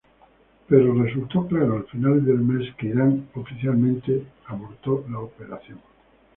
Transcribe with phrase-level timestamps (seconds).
[0.67, 0.95] Pero
[1.31, 5.77] fue claro al final del mes que Irán oficialmente abortó la operación.